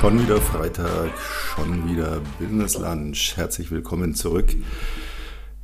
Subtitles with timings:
[0.00, 1.10] Schon wieder Freitag,
[1.56, 3.32] schon wieder Business Lunch.
[3.34, 4.54] Herzlich willkommen zurück.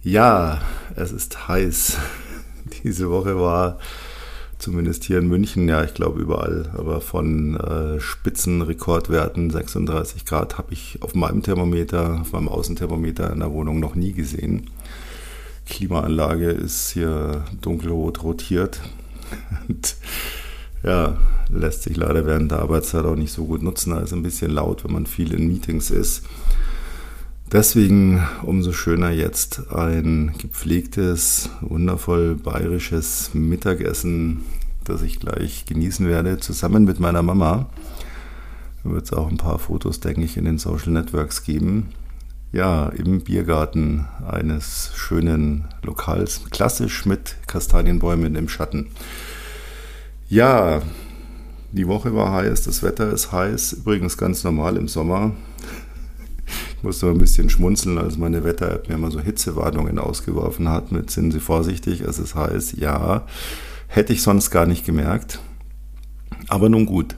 [0.02, 0.60] Ja,
[0.96, 1.98] es ist heiß.
[2.82, 3.78] Diese Woche war
[4.58, 10.72] zumindest hier in München, ja, ich glaube überall, aber von äh, Spitzenrekordwerten 36 Grad habe
[10.72, 14.68] ich auf meinem Thermometer, auf meinem Außenthermometer in der Wohnung noch nie gesehen.
[15.66, 18.80] Klimaanlage ist hier dunkelrot rotiert.
[19.68, 19.94] Und
[20.84, 21.16] ja,
[21.48, 23.90] lässt sich leider während der Arbeitszeit auch nicht so gut nutzen.
[23.90, 26.24] Da ist ein bisschen laut, wenn man viel in Meetings ist.
[27.50, 34.42] Deswegen umso schöner jetzt ein gepflegtes, wundervoll bayerisches Mittagessen,
[34.84, 37.66] das ich gleich genießen werde, zusammen mit meiner Mama.
[38.82, 41.90] Da wird es auch ein paar Fotos, denke ich, in den Social Networks geben.
[42.52, 48.88] Ja, im Biergarten eines schönen Lokals, klassisch mit Kastanienbäumen im Schatten.
[50.34, 50.82] Ja,
[51.70, 55.30] die Woche war heiß, das Wetter ist heiß, übrigens ganz normal im Sommer.
[56.76, 61.12] Ich musste ein bisschen schmunzeln, als meine Wetter-App mir mal so Hitzewarnungen ausgeworfen hat mit
[61.12, 62.74] sind Sie vorsichtig, es ist heiß.
[62.78, 63.26] Ja,
[63.86, 65.38] hätte ich sonst gar nicht gemerkt.
[66.48, 67.14] Aber nun gut.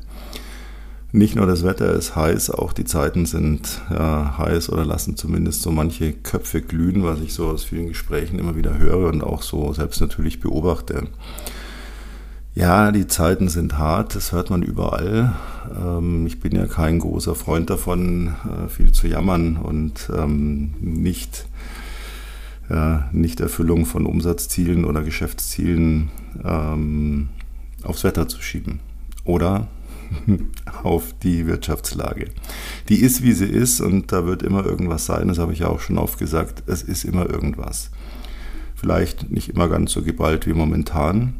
[1.10, 5.62] Nicht nur das Wetter ist heiß, auch die Zeiten sind ja, heiß oder lassen zumindest
[5.62, 9.40] so manche Köpfe glühen, was ich so aus vielen Gesprächen immer wieder höre und auch
[9.40, 11.08] so selbst natürlich beobachte.
[12.56, 15.34] Ja, die Zeiten sind hart, das hört man überall.
[15.78, 21.44] Ähm, ich bin ja kein großer Freund davon, äh, viel zu jammern und ähm, nicht,
[22.70, 26.08] ja, nicht Erfüllung von Umsatzzielen oder Geschäftszielen
[26.42, 27.28] ähm,
[27.82, 28.80] aufs Wetter zu schieben
[29.24, 29.68] oder
[30.82, 32.30] auf die Wirtschaftslage.
[32.88, 35.68] Die ist, wie sie ist und da wird immer irgendwas sein, das habe ich ja
[35.68, 37.90] auch schon oft gesagt, es ist immer irgendwas.
[38.74, 41.34] Vielleicht nicht immer ganz so geballt wie momentan,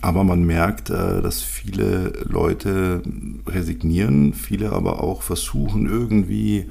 [0.00, 3.02] aber man merkt, äh, dass viele Leute
[3.46, 6.66] resignieren, viele aber auch versuchen irgendwie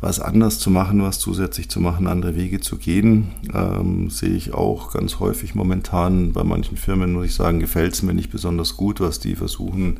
[0.00, 3.28] was anders zu machen, was zusätzlich zu machen, andere Wege zu gehen.
[3.52, 8.02] Ähm, sehe ich auch ganz häufig momentan bei manchen Firmen, muss ich sagen, gefällt es
[8.02, 9.98] mir nicht besonders gut, was die versuchen,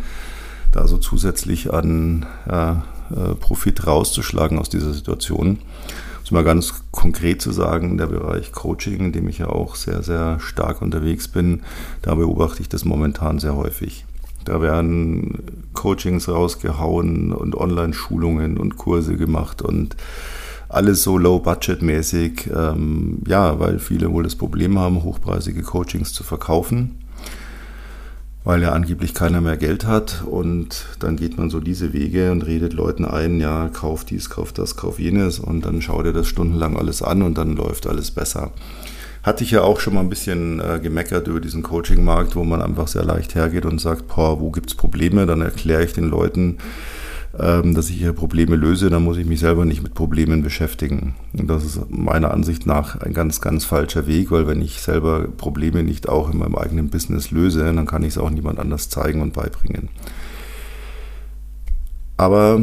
[0.72, 5.58] da so zusätzlich an ja, äh, Profit rauszuschlagen aus dieser Situation.
[6.30, 10.02] Um mal ganz konkret zu sagen, der Bereich Coaching, in dem ich ja auch sehr,
[10.02, 11.62] sehr stark unterwegs bin,
[12.02, 14.04] da beobachte ich das momentan sehr häufig.
[14.44, 15.42] Da werden
[15.74, 19.96] Coachings rausgehauen und Online-Schulungen und Kurse gemacht und
[20.69, 22.48] alles so low-budget-mäßig.
[22.54, 27.00] Ähm, ja, weil viele wohl das Problem haben, hochpreisige Coachings zu verkaufen
[28.44, 32.42] weil ja angeblich keiner mehr Geld hat und dann geht man so diese Wege und
[32.46, 36.26] redet Leuten ein, ja, kauf dies, kauf das, kauf jenes und dann schau dir das
[36.26, 38.52] stundenlang alles an und dann läuft alles besser.
[39.22, 42.62] Hatte ich ja auch schon mal ein bisschen äh, gemeckert über diesen Coaching-Markt, wo man
[42.62, 45.26] einfach sehr leicht hergeht und sagt, boah, wo gibt's Probleme?
[45.26, 46.56] Dann erkläre ich den Leuten,
[47.32, 51.14] dass ich ihre Probleme löse, dann muss ich mich selber nicht mit Problemen beschäftigen.
[51.32, 55.28] Und das ist meiner Ansicht nach ein ganz, ganz falscher Weg, weil wenn ich selber
[55.28, 58.88] Probleme nicht auch in meinem eigenen Business löse, dann kann ich es auch niemand anders
[58.88, 59.90] zeigen und beibringen.
[62.16, 62.60] Aber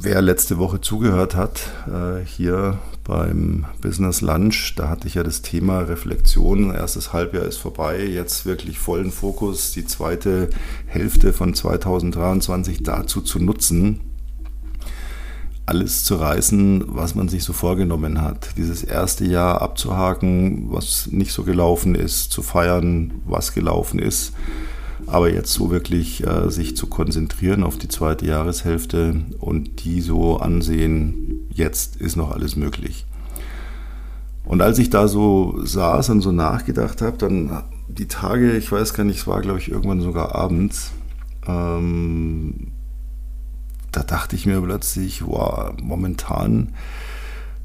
[0.00, 5.42] wer letzte Woche zugehört hat, äh, hier beim Business Lunch, da hatte ich ja das
[5.42, 6.74] Thema Reflexion.
[6.74, 10.50] Erstes Halbjahr ist vorbei, jetzt wirklich vollen Fokus, die zweite
[10.86, 14.00] Hälfte von 2023 dazu zu nutzen,
[15.66, 18.56] alles zu reißen, was man sich so vorgenommen hat.
[18.56, 24.32] Dieses erste Jahr abzuhaken, was nicht so gelaufen ist, zu feiern, was gelaufen ist
[25.06, 30.38] aber jetzt so wirklich äh, sich zu konzentrieren auf die zweite Jahreshälfte und die so
[30.38, 33.06] ansehen, jetzt ist noch alles möglich.
[34.44, 38.94] Und als ich da so saß und so nachgedacht habe, dann die Tage, ich weiß
[38.94, 40.92] gar nicht, es war glaube ich irgendwann sogar abends,
[41.46, 42.72] ähm,
[43.92, 46.74] da dachte ich mir plötzlich, wow, momentan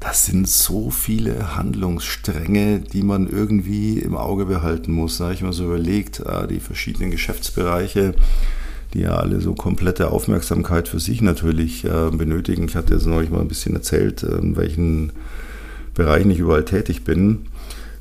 [0.00, 5.18] das sind so viele Handlungsstränge, die man irgendwie im Auge behalten muss.
[5.18, 8.14] Da habe ich mir so überlegt, ah, die verschiedenen Geschäftsbereiche,
[8.94, 12.64] die ja alle so komplette Aufmerksamkeit für sich natürlich äh, benötigen.
[12.64, 15.12] Ich hatte jetzt neulich mal ein bisschen erzählt, in welchen
[15.94, 17.46] Bereichen ich überall tätig bin.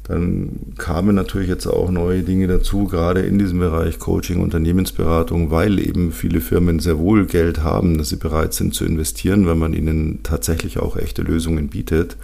[0.09, 5.77] Dann kamen natürlich jetzt auch neue Dinge dazu, gerade in diesem Bereich Coaching, Unternehmensberatung, weil
[5.77, 9.73] eben viele Firmen sehr wohl Geld haben, dass sie bereit sind zu investieren, wenn man
[9.73, 12.17] ihnen tatsächlich auch echte Lösungen bietet.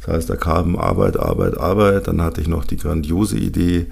[0.00, 2.08] Das heißt, da kam Arbeit, Arbeit, Arbeit.
[2.08, 3.86] Dann hatte ich noch die grandiose Idee,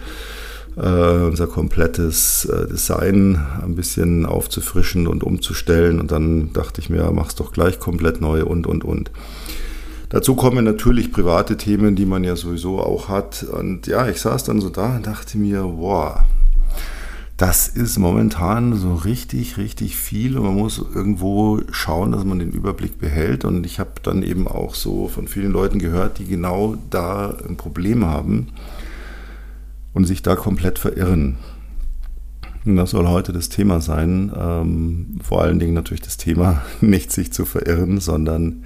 [0.76, 6.00] äh, unser komplettes äh, Design ein bisschen aufzufrischen und umzustellen.
[6.00, 9.10] Und dann dachte ich mir, mach's doch gleich komplett neu und, und, und.
[10.12, 13.44] Dazu kommen natürlich private Themen, die man ja sowieso auch hat.
[13.44, 16.26] Und ja, ich saß dann so da und dachte mir, boah,
[17.38, 22.52] das ist momentan so richtig, richtig viel und man muss irgendwo schauen, dass man den
[22.52, 23.46] Überblick behält.
[23.46, 27.56] Und ich habe dann eben auch so von vielen Leuten gehört, die genau da ein
[27.56, 28.48] Problem haben
[29.94, 31.38] und sich da komplett verirren.
[32.64, 34.32] Das soll heute das Thema sein.
[34.36, 38.64] Ähm, vor allen Dingen natürlich das Thema, nicht sich zu verirren, sondern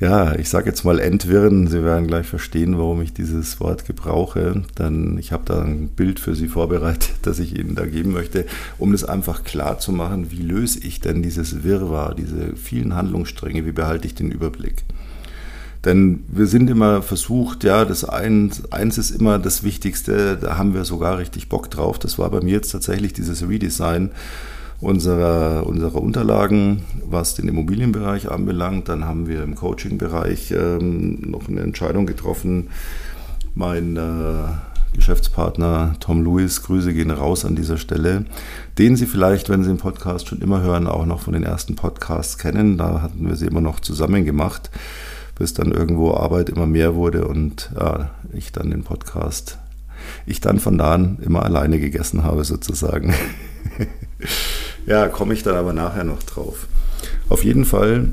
[0.00, 1.68] ja, ich sage jetzt mal entwirren.
[1.68, 4.62] Sie werden gleich verstehen, warum ich dieses Wort gebrauche.
[4.78, 8.46] Denn ich habe da ein Bild für Sie vorbereitet, das ich Ihnen da geben möchte,
[8.78, 13.64] um das einfach klar zu machen, wie löse ich denn dieses Wirrwarr, diese vielen Handlungsstränge,
[13.64, 14.82] wie behalte ich den Überblick.
[15.84, 20.74] Denn wir sind immer versucht, ja, das eins, eins ist immer das Wichtigste, da haben
[20.74, 21.98] wir sogar richtig Bock drauf.
[21.98, 24.10] Das war bei mir jetzt tatsächlich dieses Redesign
[24.80, 28.88] unserer, unserer Unterlagen, was den Immobilienbereich anbelangt.
[28.88, 32.68] Dann haben wir im Coaching-Bereich ähm, noch eine Entscheidung getroffen.
[33.54, 34.52] Mein äh,
[34.94, 38.24] Geschäftspartner Tom Lewis, Grüße gehen raus an dieser Stelle,
[38.78, 41.76] den Sie vielleicht, wenn Sie den Podcast schon immer hören, auch noch von den ersten
[41.76, 42.76] Podcasts kennen.
[42.76, 44.70] Da hatten wir sie immer noch zusammen gemacht,
[45.40, 49.58] bis dann irgendwo Arbeit immer mehr wurde und ja, ich dann den Podcast,
[50.26, 53.12] ich dann von da an immer alleine gegessen habe sozusagen.
[54.86, 56.66] Ja, komme ich dann aber nachher noch drauf.
[57.28, 58.08] Auf jeden Fall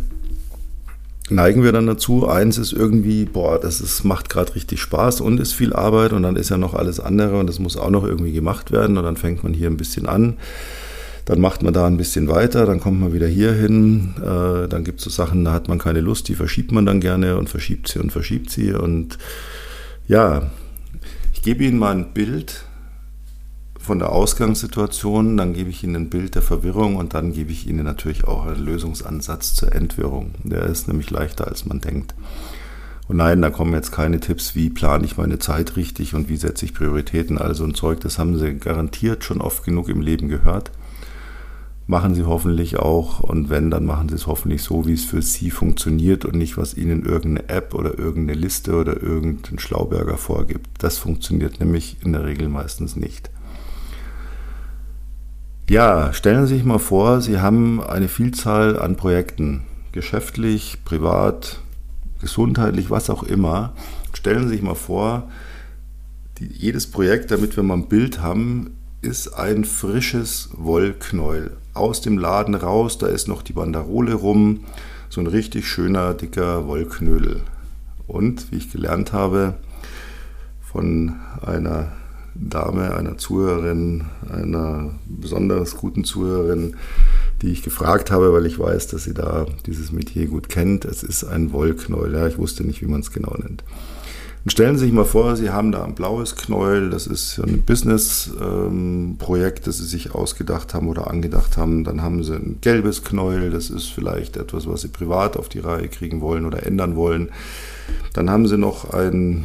[1.29, 2.27] neigen wir dann dazu.
[2.27, 6.23] Eins ist irgendwie, boah, das ist, macht gerade richtig Spaß und ist viel Arbeit und
[6.23, 9.03] dann ist ja noch alles andere und das muss auch noch irgendwie gemacht werden und
[9.03, 10.37] dann fängt man hier ein bisschen an.
[11.27, 14.13] Dann macht man da ein bisschen weiter, dann kommt man wieder hier hin.
[14.19, 17.01] Äh, dann gibt es so Sachen, da hat man keine Lust, die verschiebt man dann
[17.01, 18.71] gerne und verschiebt sie und verschiebt sie.
[18.71, 19.17] Und
[20.07, 20.49] ja,
[21.33, 22.63] ich gebe Ihnen mal ein Bild
[23.77, 27.67] von der Ausgangssituation, dann gebe ich Ihnen ein Bild der Verwirrung und dann gebe ich
[27.67, 30.31] Ihnen natürlich auch einen Lösungsansatz zur Entwirrung.
[30.45, 32.15] Der ist nämlich leichter, als man denkt.
[33.09, 36.37] Und nein, da kommen jetzt keine Tipps, wie plane ich meine Zeit richtig und wie
[36.37, 37.37] setze ich Prioritäten.
[37.37, 40.71] Also ein Zeug, das haben Sie garantiert schon oft genug im Leben gehört.
[41.89, 45.21] Machen Sie hoffentlich auch und wenn, dann machen Sie es hoffentlich so, wie es für
[45.21, 50.67] Sie funktioniert und nicht, was Ihnen irgendeine App oder irgendeine Liste oder irgendein Schlauberger vorgibt.
[50.79, 53.29] Das funktioniert nämlich in der Regel meistens nicht.
[55.69, 59.63] Ja, stellen Sie sich mal vor, Sie haben eine Vielzahl an Projekten,
[59.93, 61.61] geschäftlich, privat,
[62.19, 63.73] gesundheitlich, was auch immer.
[64.11, 65.29] Stellen Sie sich mal vor,
[66.39, 71.55] die, jedes Projekt, damit wir mal ein Bild haben, ist ein frisches Wollknäuel.
[71.77, 74.61] Aus dem Laden raus, da ist noch die Banderole rum,
[75.09, 77.41] so ein richtig schöner, dicker Wollknödel.
[78.07, 79.55] Und, wie ich gelernt habe,
[80.61, 81.15] von
[81.45, 81.91] einer
[82.35, 86.75] Dame, einer Zuhörerin, einer besonders guten Zuhörerin,
[87.41, 90.85] die ich gefragt habe, weil ich weiß, dass sie da dieses Metier gut kennt.
[90.85, 92.13] Es ist ein Wollknäuel.
[92.13, 93.63] Ja, ich wusste nicht, wie man es genau nennt.
[94.47, 97.63] Und stellen Sie sich mal vor, Sie haben da ein blaues Knäuel, das ist ein
[97.63, 101.83] Business-Projekt, ähm, das Sie sich ausgedacht haben oder angedacht haben.
[101.83, 105.59] Dann haben Sie ein gelbes Knäuel, das ist vielleicht etwas, was Sie privat auf die
[105.59, 107.27] Reihe kriegen wollen oder ändern wollen.
[108.13, 109.43] Dann haben Sie noch ein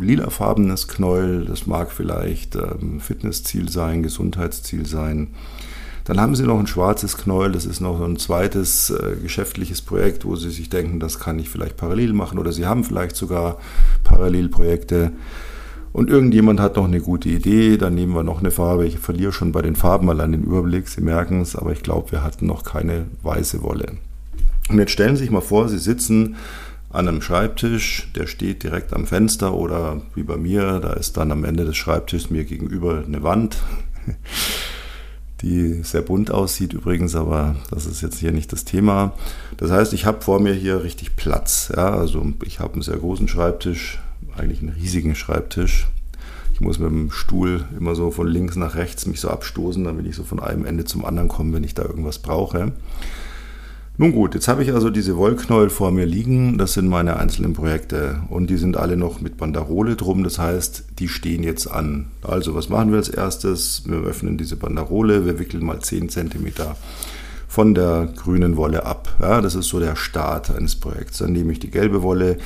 [0.00, 5.34] lilafarbenes Knäuel, das mag vielleicht ähm, Fitnessziel sein, Gesundheitsziel sein.
[6.04, 10.26] Dann haben Sie noch ein schwarzes Knäuel, das ist noch ein zweites äh, geschäftliches Projekt,
[10.26, 13.58] wo Sie sich denken, das kann ich vielleicht parallel machen oder Sie haben vielleicht sogar
[14.04, 15.12] Parallelprojekte.
[15.94, 18.84] Und irgendjemand hat noch eine gute Idee, dann nehmen wir noch eine Farbe.
[18.84, 22.12] Ich verliere schon bei den Farben allein den Überblick, Sie merken es, aber ich glaube,
[22.12, 23.92] wir hatten noch keine weiße Wolle.
[24.68, 26.36] Und jetzt stellen Sie sich mal vor, Sie sitzen
[26.90, 31.32] an einem Schreibtisch, der steht direkt am Fenster oder wie bei mir, da ist dann
[31.32, 33.56] am Ende des Schreibtischs mir gegenüber eine Wand,
[35.44, 39.12] die sehr bunt aussieht übrigens, aber das ist jetzt hier nicht das Thema.
[39.58, 41.70] Das heißt, ich habe vor mir hier richtig Platz.
[41.74, 41.90] Ja?
[41.90, 44.00] Also ich habe einen sehr großen Schreibtisch,
[44.36, 45.86] eigentlich einen riesigen Schreibtisch.
[46.54, 50.06] Ich muss mit dem Stuhl immer so von links nach rechts mich so abstoßen, damit
[50.06, 52.72] ich so von einem Ende zum anderen komme, wenn ich da irgendwas brauche.
[53.96, 56.58] Nun gut, jetzt habe ich also diese Wollknäuel vor mir liegen.
[56.58, 60.24] Das sind meine einzelnen Projekte und die sind alle noch mit Banderole drum.
[60.24, 62.06] Das heißt, die stehen jetzt an.
[62.20, 63.84] Also, was machen wir als erstes?
[63.86, 66.52] Wir öffnen diese Banderole, wir wickeln mal 10 cm
[67.46, 69.16] von der grünen Wolle ab.
[69.20, 71.18] Ja, das ist so der Start eines Projekts.
[71.18, 72.38] Dann nehme ich die gelbe Wolle,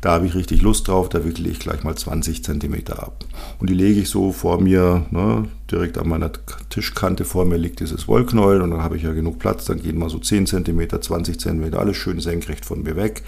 [0.00, 3.24] da habe ich richtig Lust drauf, da wickle ich gleich mal 20 cm ab.
[3.58, 6.30] Und die lege ich so vor mir, ne, direkt an meiner
[6.68, 9.98] Tischkante vor mir liegt dieses Wollknäuel und dann habe ich ja genug Platz, dann gehen
[9.98, 13.22] mal so 10 cm, 20 cm, alles schön senkrecht von mir weg.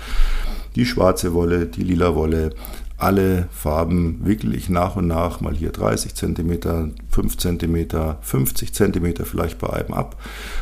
[0.76, 2.50] Die schwarze Wolle, die lila Wolle,
[2.96, 7.86] alle Farben wickel ich nach und nach mal hier 30 cm, 5 cm,
[8.20, 10.20] 50 cm vielleicht bei einem ab.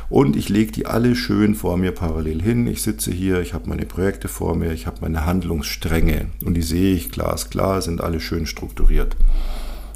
[0.08, 2.66] Und ich lege die alle schön vor mir parallel hin.
[2.66, 6.62] Ich sitze hier, ich habe meine Projekte vor mir, ich habe meine Handlungsstränge und die
[6.62, 9.16] sehe ich glasklar, sind alle schön strukturiert.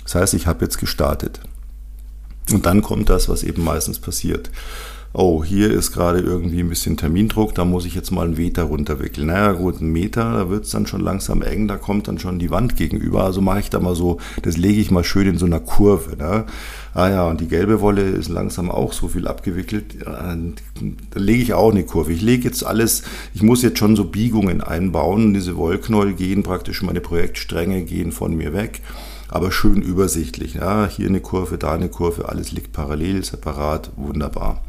[0.04, 1.40] Das heißt, ich habe jetzt gestartet.
[2.52, 4.50] Und dann kommt das, was eben meistens passiert
[5.18, 8.64] oh, hier ist gerade irgendwie ein bisschen Termindruck, da muss ich jetzt mal einen Meter
[8.64, 9.28] runterwickeln.
[9.28, 12.38] Naja gut, ein Meter, da wird es dann schon langsam eng, da kommt dann schon
[12.38, 13.24] die Wand gegenüber.
[13.24, 16.16] Also mache ich da mal so, das lege ich mal schön in so einer Kurve.
[16.16, 16.44] Ne?
[16.92, 19.96] Ah ja, und die gelbe Wolle ist langsam auch so viel abgewickelt.
[20.04, 20.36] Da
[21.14, 22.12] lege ich auch eine Kurve.
[22.12, 25.32] Ich lege jetzt alles, ich muss jetzt schon so Biegungen einbauen.
[25.32, 28.82] Diese Wollknäuel gehen praktisch, meine Projektstränge gehen von mir weg
[29.28, 30.54] aber schön übersichtlich.
[30.54, 34.62] Ja, hier eine Kurve, da eine Kurve, alles liegt parallel, separat, wunderbar.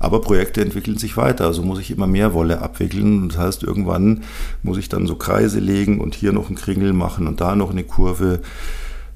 [0.00, 3.28] Aber Projekte entwickeln sich weiter, also muss ich immer mehr Wolle abwickeln.
[3.28, 4.22] Das heißt, irgendwann
[4.62, 7.70] muss ich dann so Kreise legen und hier noch einen Kringel machen und da noch
[7.70, 8.40] eine Kurve.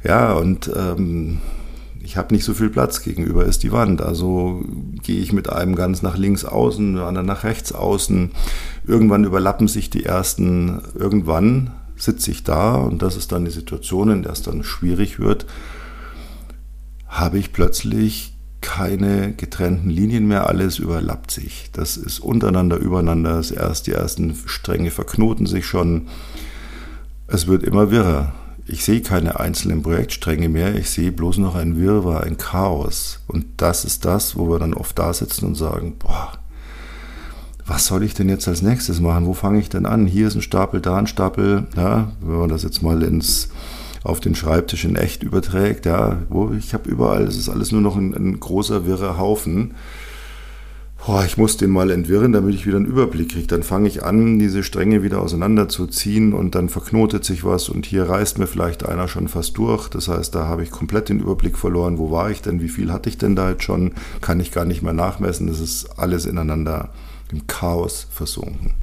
[0.04, 1.40] Ja, und ähm,
[2.02, 4.00] ich habe nicht so viel Platz, gegenüber ist die Wand.
[4.00, 4.62] Also
[5.02, 8.30] gehe ich mit einem ganz nach links außen, anderen nach rechts außen.
[8.86, 14.10] Irgendwann überlappen sich die ersten, irgendwann sitze ich da und das ist dann die Situation,
[14.10, 15.46] in der es dann schwierig wird,
[17.08, 21.70] habe ich plötzlich keine getrennten Linien mehr, alles überlappt sich.
[21.72, 26.08] Das ist untereinander, übereinander, erst, die ersten Stränge verknoten sich schon.
[27.26, 28.32] Es wird immer wirrer.
[28.66, 33.20] Ich sehe keine einzelnen Projektstränge mehr, ich sehe bloß noch ein Wirrwarr, ein Chaos.
[33.26, 36.32] Und das ist das, wo wir dann oft da sitzen und sagen, boah,
[37.68, 39.26] was soll ich denn jetzt als nächstes machen?
[39.26, 40.06] Wo fange ich denn an?
[40.06, 41.66] Hier ist ein Stapel, da ein Stapel.
[41.76, 43.50] Ja, wenn man das jetzt mal ins
[44.04, 47.82] auf den Schreibtisch in echt überträgt, ja, wo ich habe überall, es ist alles nur
[47.82, 49.74] noch ein, ein großer wirrer Haufen.
[51.04, 53.46] Boah, ich muss den mal entwirren, damit ich wieder einen Überblick kriege.
[53.46, 58.08] Dann fange ich an, diese Stränge wieder auseinanderzuziehen und dann verknotet sich was und hier
[58.08, 59.88] reißt mir vielleicht einer schon fast durch.
[59.88, 61.98] Das heißt, da habe ich komplett den Überblick verloren.
[61.98, 62.62] Wo war ich denn?
[62.62, 63.92] Wie viel hatte ich denn da jetzt schon?
[64.22, 65.46] Kann ich gar nicht mehr nachmessen.
[65.46, 66.90] Das ist alles ineinander
[67.30, 68.74] im Chaos versunken.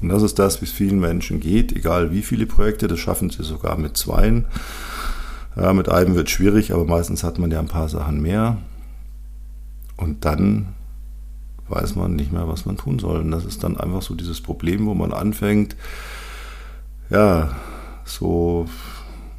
[0.00, 3.30] Und das ist das, wie es vielen Menschen geht, egal wie viele Projekte, das schaffen
[3.30, 4.46] sie sogar mit zweien.
[5.56, 8.58] Ja, mit einem wird schwierig, aber meistens hat man ja ein paar Sachen mehr.
[9.96, 10.68] Und dann
[11.68, 13.20] weiß man nicht mehr, was man tun soll.
[13.20, 15.74] Und das ist dann einfach so dieses Problem, wo man anfängt,
[17.10, 17.50] ja,
[18.04, 18.66] so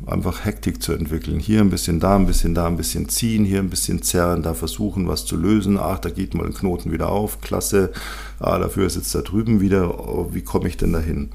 [0.05, 1.39] einfach Hektik zu entwickeln.
[1.39, 4.53] Hier ein bisschen, da ein bisschen, da ein bisschen ziehen, hier ein bisschen zerren, da
[4.53, 5.77] versuchen, was zu lösen.
[5.77, 7.91] Ach, da geht mal ein Knoten wieder auf, klasse.
[8.39, 9.99] Ah, dafür ist jetzt da drüben wieder.
[9.99, 11.29] Oh, wie komme ich denn dahin?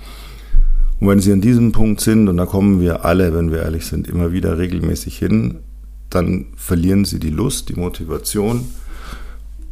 [1.00, 3.86] Und wenn Sie an diesem Punkt sind, und da kommen wir alle, wenn wir ehrlich
[3.86, 5.58] sind, immer wieder regelmäßig hin,
[6.08, 8.64] dann verlieren Sie die Lust, die Motivation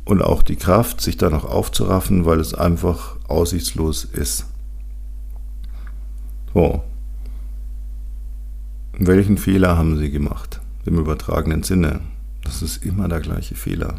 [0.05, 4.47] und auch die Kraft, sich da noch aufzuraffen, weil es einfach aussichtslos ist.
[6.53, 6.83] So,
[9.07, 10.61] welchen Fehler haben Sie gemacht?
[10.85, 12.01] Im übertragenen Sinne.
[12.45, 13.97] Das ist immer der gleiche Fehler.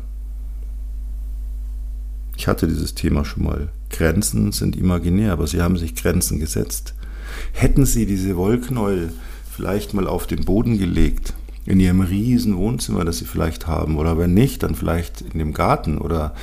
[2.38, 3.70] Ich hatte dieses Thema schon mal.
[3.90, 6.94] Grenzen sind imaginär, aber Sie haben sich Grenzen gesetzt.
[7.52, 9.14] Hätten Sie diese Wollknäuel
[9.52, 11.34] vielleicht mal auf den Boden gelegt,
[11.66, 15.54] in Ihrem riesen Wohnzimmer, das Sie vielleicht haben, oder wenn nicht, dann vielleicht in dem
[15.54, 16.34] Garten, oder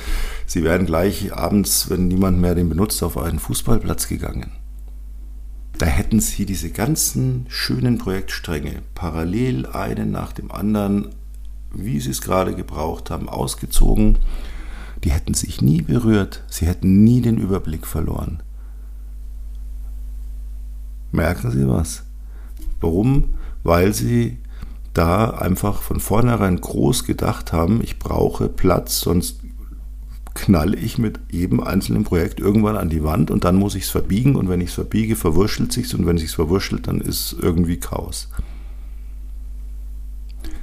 [0.47, 4.51] Sie wären gleich abends, wenn niemand mehr den benutzt, auf einen Fußballplatz gegangen
[5.81, 11.09] da hätten sie diese ganzen schönen Projektstränge parallel einen nach dem anderen,
[11.73, 14.19] wie sie es gerade gebraucht haben, ausgezogen.
[15.03, 18.43] Die hätten sich nie berührt, sie hätten nie den Überblick verloren.
[21.11, 22.03] Merken Sie was?
[22.79, 23.29] Warum?
[23.63, 24.37] Weil Sie
[24.93, 29.40] da einfach von vornherein groß gedacht haben, ich brauche Platz, sonst
[30.33, 33.89] knalle ich mit jedem einzelnen Projekt irgendwann an die Wand und dann muss ich es
[33.89, 37.35] verbiegen und wenn ich es verbiege, verwurschtelt sich und wenn es sich verwurschtelt, dann ist
[37.39, 38.29] irgendwie Chaos.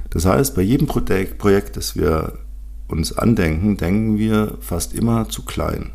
[0.09, 2.33] Das heißt, bei jedem Projekt, das wir
[2.87, 5.91] uns andenken, denken wir fast immer zu klein.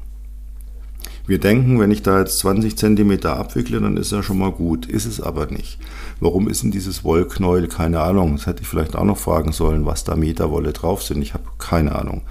[1.26, 4.84] Wir denken, wenn ich da jetzt 20 cm abwickle, dann ist er schon mal gut.
[4.84, 5.78] Ist es aber nicht.
[6.20, 7.66] Warum ist denn dieses Wollknäuel?
[7.66, 8.36] Keine Ahnung.
[8.36, 11.22] Das hätte ich vielleicht auch noch fragen sollen, was da Meterwolle drauf sind.
[11.22, 12.22] Ich habe keine Ahnung.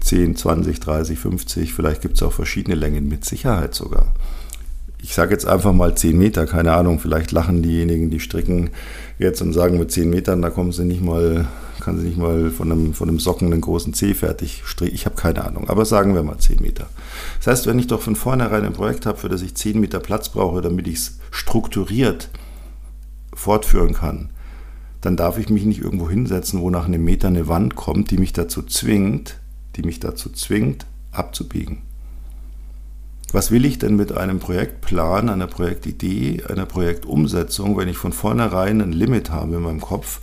[0.00, 4.14] 10, 20, 30, 50, vielleicht gibt es auch verschiedene Längen, mit Sicherheit sogar.
[5.02, 8.70] Ich sage jetzt einfach mal 10 Meter, keine Ahnung, vielleicht lachen diejenigen, die stricken
[9.18, 11.46] jetzt und sagen mit 10 Metern, da kommen sie nicht mal,
[11.80, 14.94] kann sie nicht mal von einem, von einem Socken einen großen C fertig stricken.
[14.94, 16.88] Ich habe keine Ahnung, aber sagen wir mal 10 Meter.
[17.38, 20.00] Das heißt, wenn ich doch von vornherein ein Projekt habe, für das ich 10 Meter
[20.00, 22.30] Platz brauche, damit ich es strukturiert
[23.34, 24.30] fortführen kann,
[25.02, 28.18] dann darf ich mich nicht irgendwo hinsetzen, wo nach einem Meter eine Wand kommt, die
[28.18, 29.38] mich dazu zwingt,
[29.76, 31.82] die mich dazu zwingt, abzubiegen.
[33.32, 38.80] Was will ich denn mit einem Projektplan, einer Projektidee, einer Projektumsetzung, wenn ich von vornherein
[38.80, 40.20] ein Limit habe in meinem Kopf,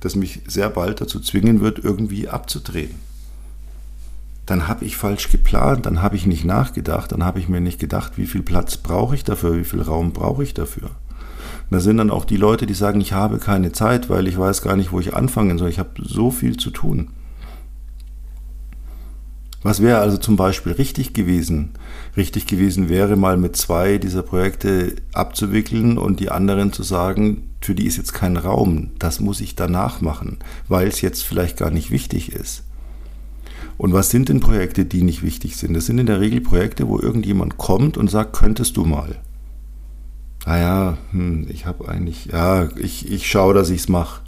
[0.00, 2.96] das mich sehr bald dazu zwingen wird, irgendwie abzudrehen?
[4.46, 7.78] Dann habe ich falsch geplant, dann habe ich nicht nachgedacht, dann habe ich mir nicht
[7.78, 10.90] gedacht, wie viel Platz brauche ich dafür, wie viel Raum brauche ich dafür.
[11.70, 14.62] Da sind dann auch die Leute, die sagen, ich habe keine Zeit, weil ich weiß
[14.62, 15.68] gar nicht, wo ich anfangen soll.
[15.68, 17.10] Ich habe so viel zu tun.
[19.62, 21.72] Was wäre also zum Beispiel richtig gewesen?
[22.16, 27.74] Richtig gewesen wäre mal mit zwei dieser Projekte abzuwickeln und die anderen zu sagen, für
[27.74, 30.38] die ist jetzt kein Raum, das muss ich danach machen,
[30.68, 32.64] weil es jetzt vielleicht gar nicht wichtig ist.
[33.76, 35.74] Und was sind denn Projekte, die nicht wichtig sind?
[35.74, 39.16] Das sind in der Regel Projekte, wo irgendjemand kommt und sagt, könntest du mal.
[40.44, 44.22] Ah ja, hm, ich habe eigentlich, ja, ich, ich schaue, dass ich es mache.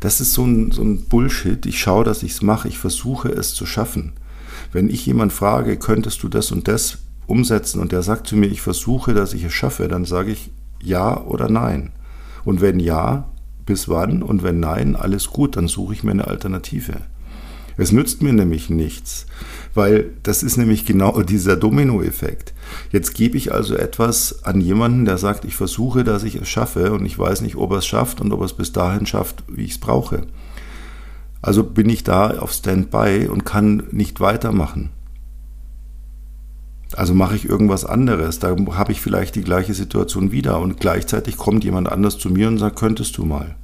[0.00, 1.66] Das ist so ein, so ein Bullshit.
[1.66, 2.68] Ich schaue, dass ich es mache.
[2.68, 4.12] Ich versuche es zu schaffen.
[4.72, 8.46] Wenn ich jemand frage, könntest du das und das umsetzen und der sagt zu mir,
[8.46, 10.50] ich versuche, dass ich es schaffe, dann sage ich
[10.82, 11.92] ja oder nein.
[12.44, 13.28] Und wenn ja,
[13.66, 14.22] bis wann?
[14.22, 16.94] Und wenn nein, alles gut, dann suche ich mir eine Alternative.
[17.76, 19.26] Es nützt mir nämlich nichts,
[19.74, 22.52] weil das ist nämlich genau dieser Dominoeffekt.
[22.90, 26.92] Jetzt gebe ich also etwas an jemanden, der sagt, ich versuche, dass ich es schaffe
[26.92, 29.44] und ich weiß nicht, ob er es schafft und ob er es bis dahin schafft,
[29.48, 30.26] wie ich es brauche.
[31.42, 34.90] Also bin ich da auf Standby und kann nicht weitermachen.
[36.96, 38.40] Also mache ich irgendwas anderes.
[38.40, 42.48] Da habe ich vielleicht die gleiche Situation wieder und gleichzeitig kommt jemand anders zu mir
[42.48, 43.54] und sagt, könntest du mal.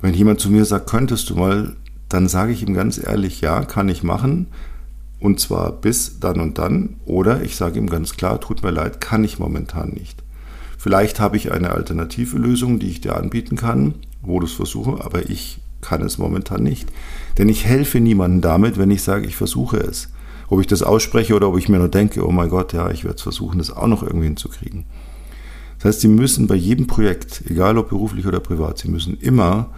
[0.00, 1.76] Wenn jemand zu mir sagt, könntest du mal,
[2.08, 4.48] dann sage ich ihm ganz ehrlich, ja, kann ich machen.
[5.20, 6.96] Und zwar bis dann und dann.
[7.06, 10.23] Oder ich sage ihm ganz klar, tut mir leid, kann ich momentan nicht.
[10.84, 15.02] Vielleicht habe ich eine alternative Lösung, die ich dir anbieten kann, wo du es versuche,
[15.02, 16.92] aber ich kann es momentan nicht.
[17.38, 20.12] Denn ich helfe niemandem damit, wenn ich sage, ich versuche es.
[20.50, 23.02] Ob ich das ausspreche oder ob ich mir nur denke, oh mein Gott, ja, ich
[23.02, 24.84] werde es versuchen, das auch noch irgendwie hinzukriegen.
[25.78, 29.70] Das heißt, Sie müssen bei jedem Projekt, egal ob beruflich oder privat, Sie müssen immer,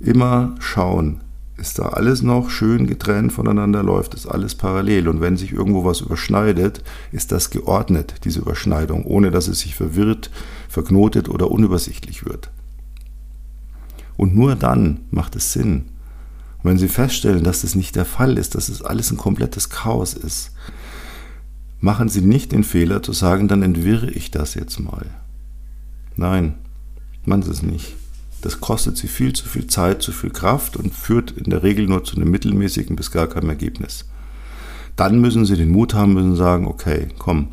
[0.00, 1.20] immer schauen,
[1.58, 5.08] ist da alles noch schön getrennt voneinander, läuft das alles parallel.
[5.08, 6.82] Und wenn sich irgendwo was überschneidet,
[7.12, 10.30] ist das geordnet, diese Überschneidung, ohne dass es sich verwirrt,
[10.68, 12.50] verknotet oder unübersichtlich wird.
[14.16, 15.86] Und nur dann macht es Sinn.
[16.62, 19.70] Und wenn Sie feststellen, dass das nicht der Fall ist, dass es alles ein komplettes
[19.70, 20.52] Chaos ist,
[21.80, 25.06] machen Sie nicht den Fehler zu sagen, dann entwirre ich das jetzt mal.
[26.16, 26.54] Nein,
[27.24, 27.94] machen Sie es nicht.
[28.46, 31.88] Das kostet sie viel zu viel Zeit, zu viel Kraft und führt in der Regel
[31.88, 34.04] nur zu einem mittelmäßigen bis gar keinem Ergebnis.
[34.94, 37.48] Dann müssen sie den Mut haben, müssen sagen, okay, komm,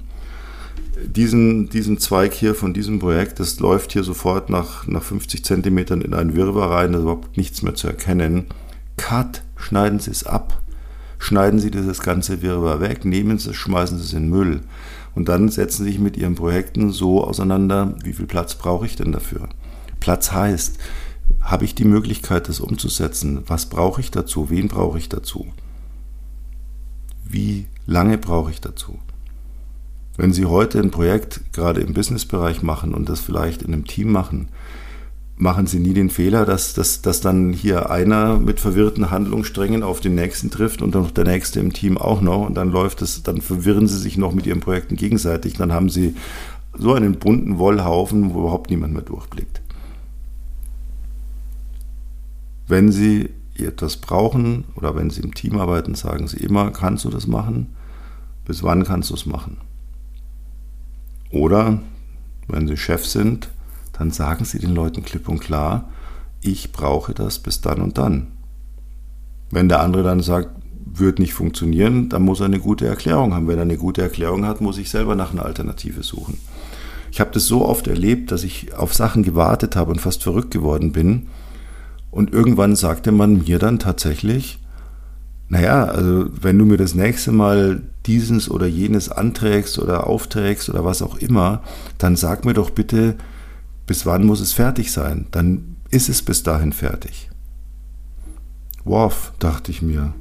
[1.04, 6.02] diesen, diesen Zweig hier von diesem Projekt, das läuft hier sofort nach, nach 50 Zentimetern
[6.02, 8.46] in einen Wirrwarr rein, da ist überhaupt nichts mehr zu erkennen.
[8.96, 10.62] Cut, schneiden Sie es ab.
[11.18, 14.62] Schneiden Sie dieses ganze Wirrwarr weg, nehmen Sie es, schmeißen Sie es in Müll.
[15.16, 18.96] Und dann setzen Sie sich mit Ihren Projekten so auseinander, wie viel Platz brauche ich
[18.96, 19.50] denn dafür?
[20.04, 20.80] Platz heißt,
[21.40, 23.44] habe ich die Möglichkeit, das umzusetzen?
[23.48, 24.50] Was brauche ich dazu?
[24.50, 25.48] Wen brauche ich dazu?
[27.24, 29.00] Wie lange brauche ich dazu?
[30.18, 34.12] Wenn Sie heute ein Projekt gerade im Businessbereich machen und das vielleicht in einem Team
[34.12, 34.50] machen,
[35.38, 40.02] machen Sie nie den Fehler, dass, dass, dass dann hier einer mit verwirrten Handlungssträngen auf
[40.02, 43.24] den nächsten trifft und dann der nächste im Team auch noch und dann läuft es,
[43.24, 46.14] dann verwirren Sie sich noch mit Ihren Projekten gegenseitig, dann haben Sie
[46.78, 49.63] so einen bunten Wollhaufen, wo überhaupt niemand mehr durchblickt.
[52.68, 57.10] Wenn Sie etwas brauchen oder wenn Sie im Team arbeiten, sagen Sie immer, kannst du
[57.10, 57.76] das machen?
[58.46, 59.58] Bis wann kannst du es machen?
[61.30, 61.80] Oder
[62.48, 63.50] wenn Sie Chef sind,
[63.94, 65.90] dann sagen Sie den Leuten klipp und klar,
[66.42, 68.28] ich brauche das bis dann und dann.
[69.50, 70.50] Wenn der andere dann sagt,
[70.86, 73.48] wird nicht funktionieren, dann muss er eine gute Erklärung haben.
[73.48, 76.38] Wenn er eine gute Erklärung hat, muss ich selber nach einer Alternative suchen.
[77.12, 80.52] Ich habe das so oft erlebt, dass ich auf Sachen gewartet habe und fast verrückt
[80.52, 81.28] geworden bin,
[82.14, 84.60] und irgendwann sagte man mir dann tatsächlich,
[85.50, 90.86] naja, also wenn du mir das nächste Mal dieses oder jenes anträgst oder aufträgst oder
[90.86, 91.64] was auch immer,
[91.98, 93.16] dann sag mir doch bitte,
[93.88, 95.26] bis wann muss es fertig sein?
[95.32, 97.32] Dann ist es bis dahin fertig.
[98.84, 100.14] Worf, dachte ich mir.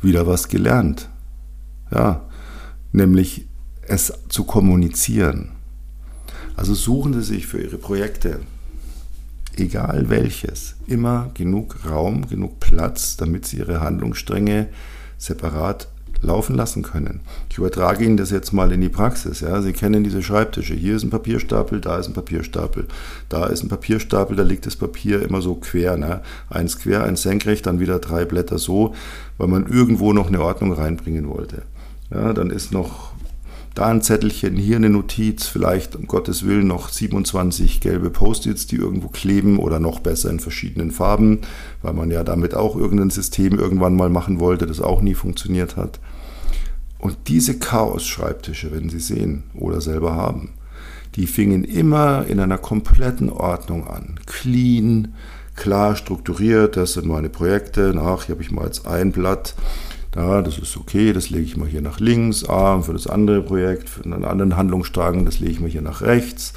[0.00, 1.10] Wieder was gelernt.
[1.90, 2.22] Ja,
[2.92, 3.46] nämlich
[3.82, 5.50] es zu kommunizieren.
[6.56, 8.40] Also suchen Sie sich für Ihre Projekte
[9.56, 14.68] egal welches, immer genug Raum, genug Platz, damit sie ihre Handlungsstränge
[15.18, 15.88] separat
[16.22, 17.20] laufen lassen können.
[17.50, 19.40] Ich übertrage Ihnen das jetzt mal in die Praxis.
[19.40, 19.60] Ja.
[19.60, 20.74] Sie kennen diese Schreibtische.
[20.74, 22.86] Hier ist ein Papierstapel, da ist ein Papierstapel.
[23.28, 25.96] Da ist ein Papierstapel, da liegt das Papier immer so quer.
[25.96, 26.22] Ne?
[26.48, 28.94] Eins quer, eins senkrecht, dann wieder drei Blätter so,
[29.36, 31.62] weil man irgendwo noch eine Ordnung reinbringen wollte.
[32.10, 33.11] Ja, dann ist noch
[33.74, 38.76] da ein Zettelchen, hier eine Notiz, vielleicht um Gottes Willen noch 27 gelbe Post-its, die
[38.76, 41.40] irgendwo kleben oder noch besser in verschiedenen Farben,
[41.80, 45.76] weil man ja damit auch irgendein System irgendwann mal machen wollte, das auch nie funktioniert
[45.76, 46.00] hat.
[46.98, 50.50] Und diese Chaos-Schreibtische, wenn Sie sehen oder selber haben,
[51.16, 54.20] die fingen immer in einer kompletten Ordnung an.
[54.26, 55.14] Clean,
[55.56, 57.92] klar strukturiert, das sind meine Projekte.
[57.98, 59.54] Ach, hier habe ich mal jetzt ein Blatt.
[60.12, 62.46] Da, das ist okay, das lege ich mal hier nach links.
[62.46, 66.02] Ah, für das andere Projekt, für einen anderen Handlungsstrang, das lege ich mal hier nach
[66.02, 66.52] rechts.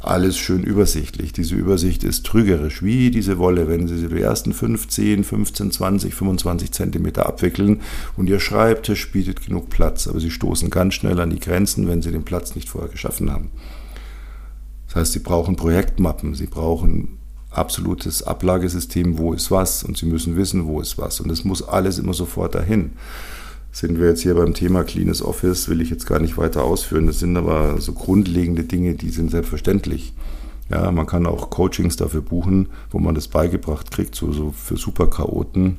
[0.00, 1.32] Alles schön übersichtlich.
[1.32, 6.72] Diese Übersicht ist trügerisch, wie diese Wolle, wenn Sie die ersten 15, 15, 20, 25
[6.72, 7.80] Zentimeter abwickeln
[8.16, 12.02] und Ihr Schreibtisch bietet genug Platz, aber Sie stoßen ganz schnell an die Grenzen, wenn
[12.02, 13.52] Sie den Platz nicht vorher geschaffen haben.
[14.88, 17.18] Das heißt, Sie brauchen Projektmappen, Sie brauchen
[17.56, 21.66] absolutes Ablagesystem, wo ist was und Sie müssen wissen, wo ist was und es muss
[21.66, 22.92] alles immer sofort dahin.
[23.72, 27.06] Sind wir jetzt hier beim Thema Cleanes Office, will ich jetzt gar nicht weiter ausführen.
[27.06, 30.14] Das sind aber so grundlegende Dinge, die sind selbstverständlich.
[30.70, 34.76] Ja, man kann auch Coachings dafür buchen, wo man das beigebracht kriegt, so, so für
[34.76, 35.76] Superchaoten,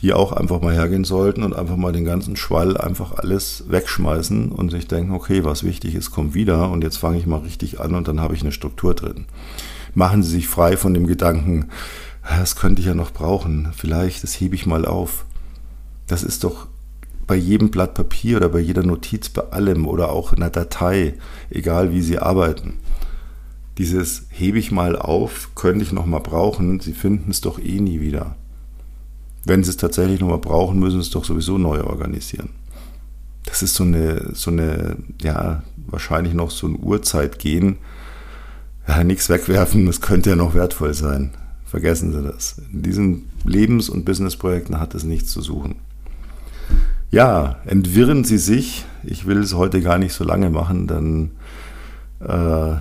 [0.00, 4.52] die auch einfach mal hergehen sollten und einfach mal den ganzen Schwall einfach alles wegschmeißen
[4.52, 7.80] und sich denken, okay, was wichtig ist, kommt wieder und jetzt fange ich mal richtig
[7.80, 9.26] an und dann habe ich eine Struktur drin.
[9.94, 11.66] Machen Sie sich frei von dem Gedanken,
[12.22, 15.24] das könnte ich ja noch brauchen, vielleicht, das hebe ich mal auf.
[16.06, 16.68] Das ist doch
[17.26, 21.14] bei jedem Blatt Papier oder bei jeder Notiz, bei allem oder auch in einer Datei,
[21.50, 22.78] egal wie Sie arbeiten.
[23.76, 27.80] Dieses hebe ich mal auf, könnte ich noch mal brauchen, Sie finden es doch eh
[27.80, 28.36] nie wieder.
[29.44, 32.50] Wenn sie es tatsächlich nochmal brauchen, müssen sie es doch sowieso neu organisieren.
[33.44, 37.78] Das ist so eine, so eine, ja, wahrscheinlich noch so ein Uhrzeitgehen.
[38.86, 41.30] Ja, nichts wegwerfen, das könnte ja noch wertvoll sein.
[41.64, 42.60] Vergessen Sie das.
[42.72, 45.76] In diesen Lebens- und Businessprojekten hat es nichts zu suchen.
[47.10, 48.84] Ja, entwirren Sie sich.
[49.02, 51.30] Ich will es heute gar nicht so lange machen, denn
[52.20, 52.76] äh,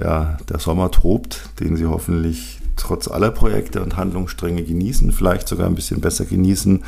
[0.00, 5.66] ja, der Sommer tobt, den Sie hoffentlich trotz aller Projekte und Handlungsstränge genießen, vielleicht sogar
[5.66, 6.82] ein bisschen besser genießen,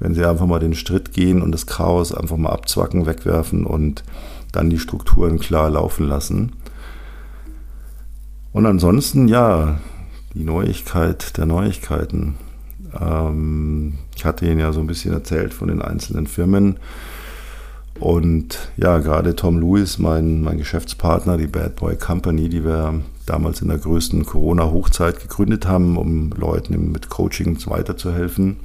[0.00, 4.04] wenn sie einfach mal den Schritt gehen und das Chaos einfach mal abzwacken, wegwerfen und
[4.52, 6.52] dann die Strukturen klar laufen lassen.
[8.52, 9.78] Und ansonsten, ja,
[10.34, 12.36] die Neuigkeit der Neuigkeiten.
[12.98, 16.78] Ähm, ich hatte Ihnen ja so ein bisschen erzählt von den einzelnen Firmen.
[17.98, 23.62] Und ja, gerade Tom Lewis, mein, mein Geschäftspartner, die Bad Boy Company, die wir damals
[23.62, 28.58] in der größten Corona-Hochzeit gegründet haben, um Leuten mit Coaching weiterzuhelfen.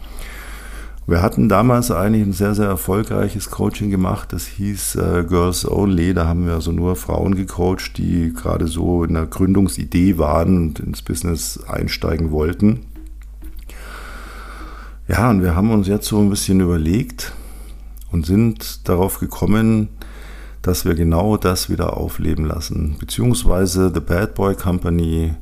[1.10, 4.34] Wir hatten damals eigentlich ein sehr, sehr erfolgreiches Coaching gemacht.
[4.34, 6.14] Das hieß äh, Girls Only.
[6.14, 10.80] Da haben wir also nur Frauen gecoacht, die gerade so in der Gründungsidee waren und
[10.82, 12.82] ins Business einsteigen wollten.
[15.08, 17.32] Ja, und wir haben uns jetzt so ein bisschen überlegt
[18.12, 19.88] und sind darauf gekommen,
[20.68, 25.34] dass wir genau das wieder aufleben lassen, beziehungsweise The Bad Boy Company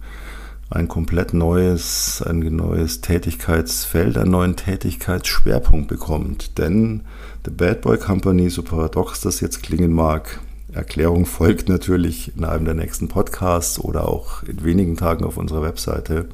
[0.69, 6.57] ein komplett neues, ein neues Tätigkeitsfeld, einen neuen Tätigkeitsschwerpunkt bekommt.
[6.57, 7.01] Denn
[7.43, 10.39] The Bad Boy Company, so paradox das jetzt klingen mag,
[10.73, 15.61] Erklärung folgt natürlich in einem der nächsten Podcasts oder auch in wenigen Tagen auf unserer
[15.61, 16.27] Webseite.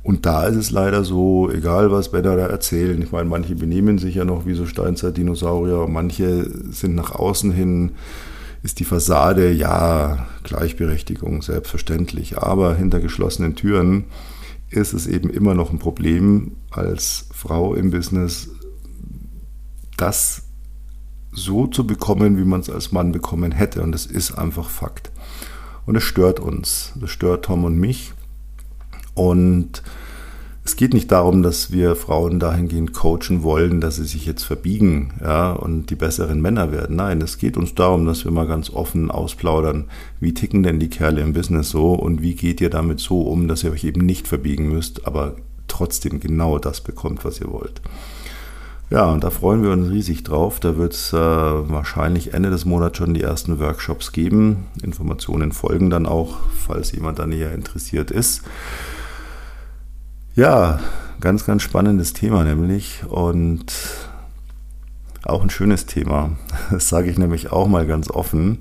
[0.02, 3.98] Und da ist es leider so, egal was Männer da erzählen, ich meine, manche benehmen
[3.98, 7.92] sich ja noch wie so Steinzeit-Dinosaurier, manche sind nach außen hin
[8.62, 14.04] ist die Fassade, ja, Gleichberechtigung, selbstverständlich, aber hinter geschlossenen Türen
[14.70, 18.50] ist es eben immer noch ein Problem als Frau im Business,
[19.96, 20.42] das
[21.32, 23.82] so zu bekommen, wie man es als Mann bekommen hätte.
[23.82, 25.10] Und das ist einfach Fakt.
[25.86, 26.92] Und es stört uns.
[27.00, 28.12] Das stört Tom und mich.
[29.14, 29.82] Und
[30.70, 35.14] es geht nicht darum, dass wir Frauen dahingehend coachen wollen, dass sie sich jetzt verbiegen
[35.20, 36.94] ja, und die besseren Männer werden.
[36.94, 39.86] Nein, es geht uns darum, dass wir mal ganz offen ausplaudern,
[40.20, 43.48] wie ticken denn die Kerle im Business so und wie geht ihr damit so um,
[43.48, 45.34] dass ihr euch eben nicht verbiegen müsst, aber
[45.66, 47.80] trotzdem genau das bekommt, was ihr wollt.
[48.90, 50.60] Ja, und da freuen wir uns riesig drauf.
[50.60, 54.66] Da wird es äh, wahrscheinlich Ende des Monats schon die ersten Workshops geben.
[54.84, 58.42] Informationen folgen dann auch, falls jemand da näher interessiert ist.
[60.40, 60.80] Ja,
[61.20, 63.66] ganz, ganz spannendes Thema nämlich und
[65.22, 66.30] auch ein schönes Thema.
[66.70, 68.60] Das sage ich nämlich auch mal ganz offen.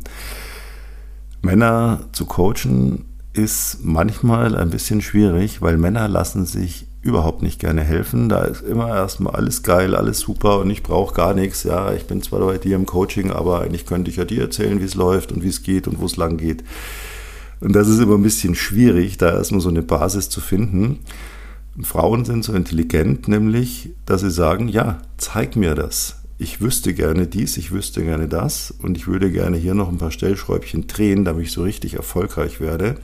[1.42, 7.86] Männer zu coachen ist manchmal ein bisschen schwierig, weil Männer lassen sich überhaupt nicht gerne
[7.86, 8.28] helfen.
[8.28, 11.64] Da ist immer erstmal alles geil, alles super und ich brauche gar nichts.
[11.64, 14.82] Ja, ich bin zwar bei dir im Coaching, aber eigentlich könnte ich ja dir erzählen,
[14.82, 16.62] wie es läuft und wie es geht und wo es lang geht.
[17.62, 21.00] Und das ist immer ein bisschen schwierig, da erstmal so eine Basis zu finden.
[21.84, 26.18] Frauen sind so intelligent, nämlich, dass sie sagen, ja, zeig mir das.
[26.38, 29.98] Ich wüsste gerne dies, ich wüsste gerne das und ich würde gerne hier noch ein
[29.98, 32.96] paar Stellschräubchen drehen, damit ich so richtig erfolgreich werde.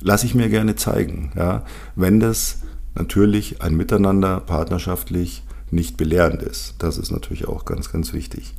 [0.00, 1.32] Lass ich mir gerne zeigen.
[1.36, 1.64] Ja,
[1.96, 2.60] wenn das
[2.94, 6.74] natürlich ein Miteinander partnerschaftlich nicht belehrend ist.
[6.78, 8.54] Das ist natürlich auch ganz, ganz wichtig.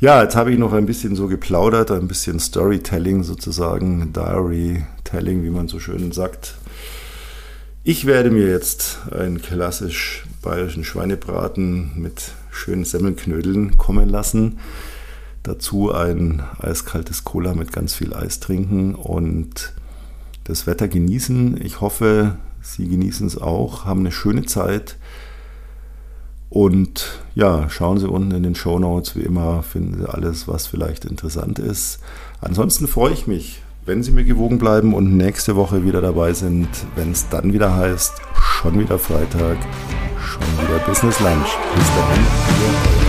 [0.00, 5.50] Ja, jetzt habe ich noch ein bisschen so geplaudert, ein bisschen Storytelling sozusagen, Diary-Telling, wie
[5.50, 6.56] man so schön sagt.
[7.86, 14.58] Ich werde mir jetzt einen klassisch bayerischen Schweinebraten mit schönen Semmelknödeln kommen lassen.
[15.42, 19.74] Dazu ein eiskaltes Cola mit ganz viel Eis trinken und
[20.44, 21.60] das Wetter genießen.
[21.62, 24.96] Ich hoffe, Sie genießen es auch, haben eine schöne Zeit.
[26.48, 30.66] Und ja, schauen Sie unten in den Show Notes, wie immer, finden Sie alles, was
[30.66, 31.98] vielleicht interessant ist.
[32.40, 36.68] Ansonsten freue ich mich, wenn Sie mir gewogen bleiben und nächste Woche wieder dabei sind,
[36.96, 39.58] wenn es dann wieder heißt, schon wieder Freitag,
[40.18, 41.58] schon wieder Business Lunch.
[41.74, 43.03] Bis dahin,